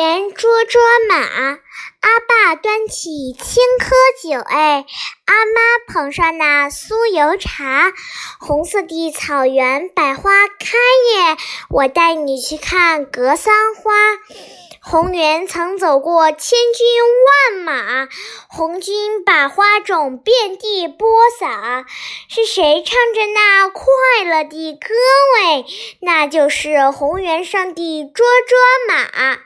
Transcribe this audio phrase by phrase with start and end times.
[0.00, 0.80] 红原捉捉
[1.10, 3.90] 马，阿爸端起青稞
[4.22, 4.86] 酒，哎，
[5.26, 7.92] 阿妈捧上那酥油茶。
[8.38, 10.78] 红色的草原百花开
[11.12, 11.36] 耶，
[11.68, 13.92] 我带你去看格桑花。
[14.80, 16.86] 红原曾走过千军
[17.52, 18.08] 万马，
[18.48, 21.06] 红军把花种遍地播
[21.38, 21.84] 撒。
[22.30, 23.84] 是谁唱着那快
[24.24, 24.94] 乐的歌？
[25.36, 25.66] 喂，
[26.00, 29.40] 那就是红原上的捉捉马。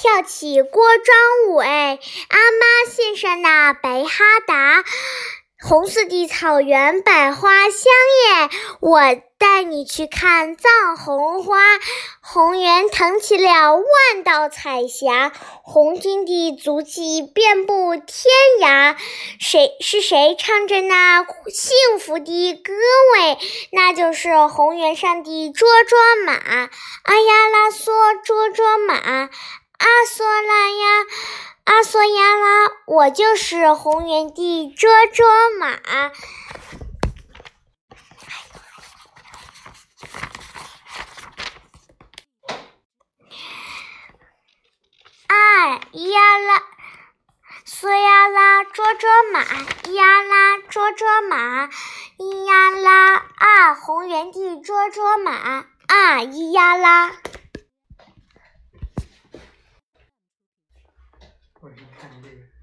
[0.00, 1.16] 跳起锅庄
[1.48, 1.98] 舞，哎，
[2.28, 4.84] 阿妈献上那白哈达。
[5.60, 8.48] 红色的草原百花香耶，
[8.80, 9.00] 我
[9.38, 11.58] 带你去看藏红花。
[12.20, 15.32] 红原腾起了万道彩霞，
[15.64, 18.06] 红军的足迹遍布天
[18.60, 18.96] 涯。
[19.40, 22.72] 谁是谁唱着那幸福的歌？
[23.16, 23.38] 喂，
[23.72, 26.34] 那就是红原上的捉捉马。
[26.34, 27.90] 阿呀啦嗦
[28.22, 29.28] 捉捉马，
[29.78, 31.06] 阿嗦拉呀。
[31.64, 35.26] 阿索亚拉，我就是红原地捉捉
[35.60, 35.68] 马。
[45.26, 46.62] 啊咿呀啦，
[47.66, 49.40] 索呀啦捉捉马，
[49.92, 51.66] 呀啦捉捉马，
[52.16, 55.66] 咿呀啦啊，红原地捉捉马，啊
[56.22, 57.12] 咿呀啦。
[62.08, 62.57] Hallelujah